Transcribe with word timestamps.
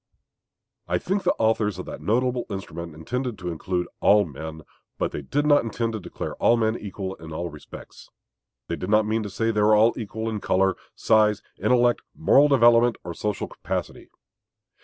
I 0.87 0.97
think 0.97 1.21
the 1.21 1.35
authors 1.37 1.77
of 1.77 1.85
that 1.85 2.01
notable 2.01 2.45
instrument 2.49 2.95
intended 2.95 3.37
to 3.37 3.49
include 3.49 3.87
all 3.99 4.25
men; 4.25 4.63
but 4.97 5.11
they 5.11 5.21
did 5.21 5.45
not 5.45 5.63
intend 5.63 5.93
to 5.93 5.99
declare 5.99 6.33
all 6.37 6.57
men 6.57 6.75
equal 6.75 7.13
in 7.17 7.31
all 7.31 7.51
respects. 7.51 8.09
They 8.67 8.75
did 8.77 8.89
not 8.89 9.05
mean 9.05 9.21
to 9.21 9.29
say 9.29 9.51
all 9.51 9.91
were 9.91 9.99
equal 9.99 10.27
in 10.27 10.39
color, 10.41 10.75
size, 10.95 11.43
intellect, 11.59 12.01
moral 12.15 12.47
development, 12.47 12.95
or 13.03 13.13
social 13.13 13.47
capacity. 13.47 14.09